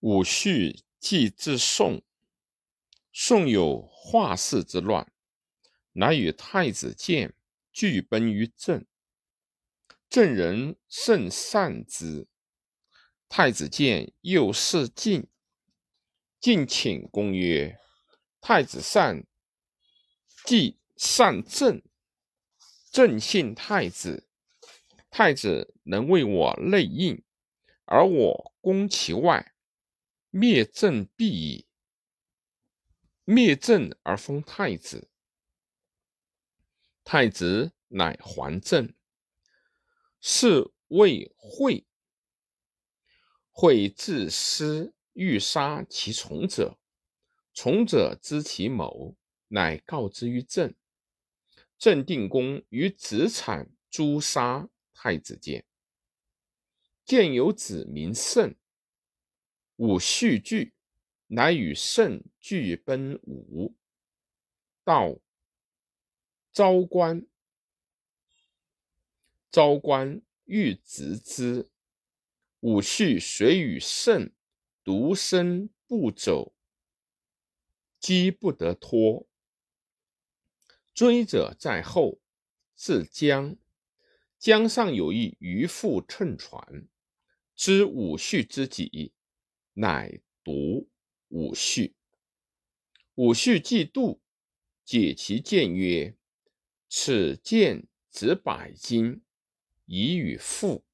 [0.00, 2.02] 武绪既至宋，
[3.12, 5.12] 宋有华氏之乱，
[5.92, 7.34] 乃与太子建
[7.70, 8.86] 俱奔于郑。
[10.08, 12.26] 郑人甚善之。
[13.28, 15.28] 太子建又事晋，
[16.40, 17.78] 晋请公曰
[18.40, 19.26] ：“太子善，
[20.46, 21.82] 既善政，
[22.90, 24.26] 正信太子。
[25.10, 27.22] 太子能为我内应，
[27.84, 29.49] 而我攻其外。”
[30.30, 31.66] 灭郑必矣。
[33.24, 35.10] 灭郑而封太子，
[37.04, 38.94] 太子乃还政。
[40.20, 41.86] 是谓惠。
[43.50, 46.78] 惠自私欲杀其从者，
[47.52, 49.16] 从者知其谋，
[49.48, 50.74] 乃告之于郑。
[51.78, 55.66] 郑定公于子产诛杀太子建。
[57.04, 58.54] 建有子名胜。
[59.80, 60.74] 武续惧，
[61.28, 63.74] 乃与胜俱奔吴。
[64.84, 65.18] 到
[66.52, 67.26] 昭关，
[69.50, 71.70] 昭关欲执之，
[72.60, 74.30] 武续遂与胜
[74.84, 76.54] 独身不走，
[77.98, 79.26] 击不得脱。
[80.92, 82.20] 追者在后，
[82.76, 83.56] 至江，
[84.38, 86.86] 江上有一渔父乘船，
[87.56, 89.14] 知武续之己。
[89.80, 90.90] 乃独
[91.28, 91.96] 武绪。
[93.14, 94.20] 武绪既度，
[94.84, 96.18] 解其剑曰
[96.90, 99.22] ：“此剑值百金，
[99.86, 100.84] 以与父。”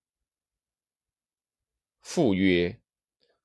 [2.01, 2.81] 父曰：“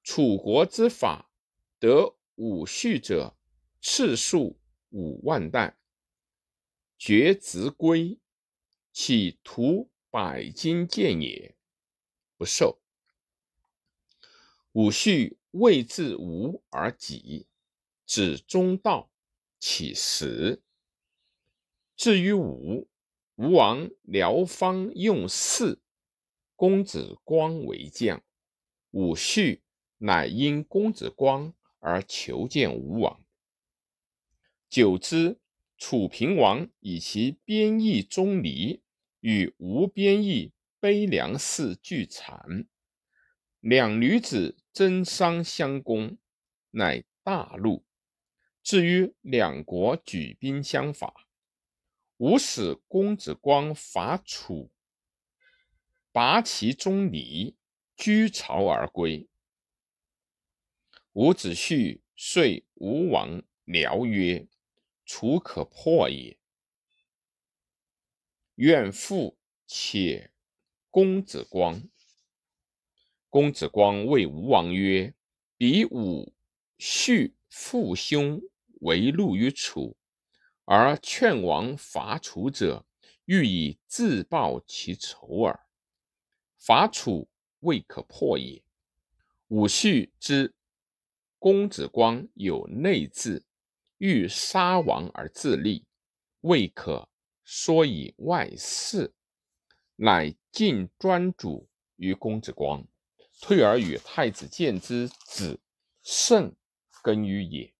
[0.04, 1.32] 楚国之法，
[1.80, 3.36] 得武绪者，
[3.82, 5.76] 次数五万担，
[7.00, 8.20] 绝直归，
[8.94, 11.58] 岂图百金剑也？
[12.38, 12.80] 不受。”
[14.74, 17.48] 武绪未至吴而己，
[18.06, 19.12] 指中道，
[19.60, 20.62] 起食。
[21.98, 22.88] 至于吴，
[23.36, 25.82] 吴王辽方用事，
[26.56, 28.24] 公子光为将。
[28.92, 29.62] 武绪
[29.98, 33.24] 乃因公子光而求见吴王。
[34.70, 35.40] 久之，
[35.78, 38.82] 楚平王以其边邑钟离
[39.20, 42.68] 与吴边邑悲梁氏俱残，
[43.62, 44.58] 两女子。
[44.74, 46.18] 争商相攻，
[46.70, 47.86] 乃大怒。
[48.64, 51.28] 至于两国举兵相伐，
[52.16, 54.72] 吴使公子光伐楚，
[56.14, 57.58] 拔其中离，
[57.98, 59.28] 居巢而归。
[61.12, 64.48] 伍子胥遂吴王僚曰
[65.04, 66.38] ：“楚可破也，
[68.56, 70.32] 愿复且
[70.90, 71.84] 公子光。”
[73.32, 75.14] 公子光谓吴王曰
[75.58, 76.34] ：“彼武
[76.78, 78.42] 续父兄
[78.82, 79.96] 为戮于楚，
[80.66, 82.86] 而劝王伐楚者，
[83.24, 85.58] 欲以自报其仇耳。
[86.58, 87.30] 伐楚
[87.62, 88.62] 未可破也。
[89.48, 90.54] 武续知
[91.40, 93.46] 公子光有内志，
[94.00, 95.86] 欲杀王而自立，
[96.42, 97.08] 未可
[97.46, 99.14] 说以外事，
[99.96, 102.86] 乃尽专主于公子光。”
[103.42, 105.60] 退而与太子建之子
[106.04, 106.56] 胜
[107.02, 107.74] 耕于野。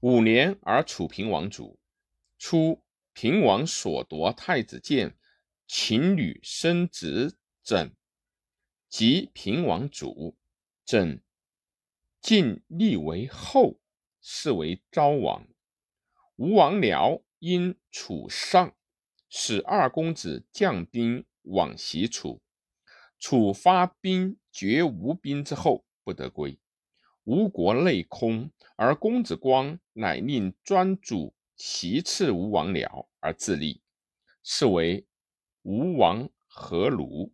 [0.00, 1.78] 五年而楚平王卒。
[2.36, 2.82] 初，
[3.14, 5.16] 平王所夺太子建
[5.66, 7.94] 秦女生子枕，
[8.90, 10.36] 及平王卒，
[10.84, 11.22] 枕
[12.20, 13.80] 晋立为后，
[14.20, 15.46] 是为昭王。
[16.36, 18.74] 吴王僚因楚上，
[19.30, 22.42] 使二公子将兵往袭楚。
[23.18, 26.58] 楚发兵绝吴兵之后，不得归。
[27.24, 33.82] 吴国内空，而公子光乃令专主其次吴王僚而自立，
[34.42, 35.06] 是为
[35.62, 37.32] 吴王阖庐。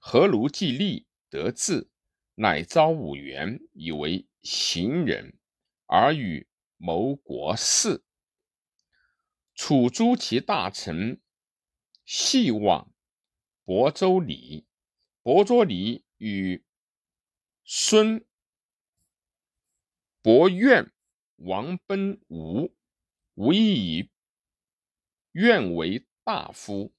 [0.00, 1.88] 阖庐既立得志，
[2.34, 5.38] 乃招武员以为行人，
[5.86, 8.04] 而与谋国事。
[9.54, 11.22] 楚诸其大臣，
[12.04, 12.93] 系往。
[13.66, 14.66] 亳州里，
[15.22, 16.62] 亳州里与
[17.64, 18.26] 孙
[20.20, 20.92] 伯愿
[21.36, 22.74] 王奔吴，
[23.34, 24.10] 吴亦以
[25.32, 26.92] 愿为大夫。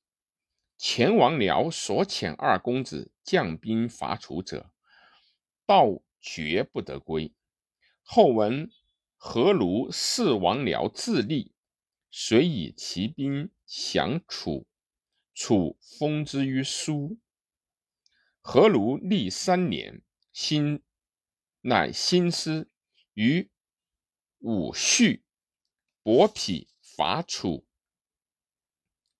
[0.77, 4.71] 前王僚所遣二公子将兵伐楚者，
[5.67, 7.31] 道绝不得归。
[8.01, 8.71] 后闻
[9.15, 11.53] 何卢弑王僚自立，
[12.09, 14.67] 遂以其兵降楚。
[15.35, 17.19] 楚封之于苏。
[18.41, 20.01] 何如历三年，
[20.31, 20.81] 心
[21.61, 22.71] 乃心思
[23.13, 23.51] 于
[24.39, 25.23] 武绪，
[26.01, 27.67] 伯匹伐楚，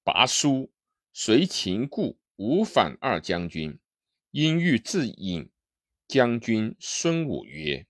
[0.04, 0.72] 拔书
[1.12, 3.80] 随秦故，吴反二将军，
[4.32, 5.52] 因欲自引。
[6.08, 7.88] 将军孙武曰：“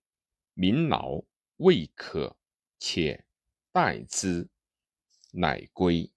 [0.55, 1.25] 民劳
[1.57, 2.37] 未可，
[2.79, 3.25] 且
[3.73, 4.49] 待之。”
[5.33, 6.14] 乃归。